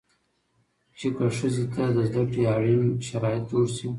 [0.97, 3.87] چې که ښځې ته د زده کړې اړين شرايط جوړ شي